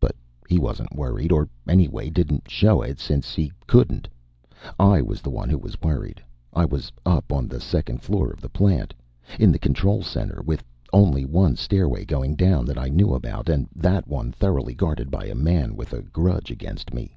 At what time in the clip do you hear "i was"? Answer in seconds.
4.80-5.22, 6.52-6.90